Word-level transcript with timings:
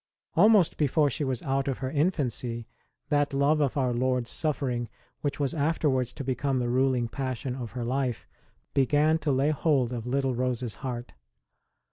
Almost 0.35 0.77
before 0.77 1.11
she 1.11 1.23
was 1.23 1.43
out 1.43 1.67
of 1.67 1.77
her 1.77 1.91
infancy, 1.91 2.65
that 3.09 3.35
love 3.35 3.61
of 3.61 3.77
Our 3.77 3.93
Lord 3.93 4.25
s 4.25 4.31
suffering, 4.31 4.89
which 5.19 5.39
was 5.39 5.53
afterwards 5.53 6.11
to 6.13 6.23
become 6.23 6.57
the 6.57 6.69
ruling 6.71 7.07
passion 7.07 7.53
of 7.53 7.73
her 7.73 7.85
life, 7.85 8.27
began 8.73 9.19
to 9.19 9.31
lay 9.31 9.51
hold 9.51 9.93
of 9.93 10.07
little 10.07 10.33
Rose 10.33 10.63
s 10.63 10.73
heart. 10.81 11.13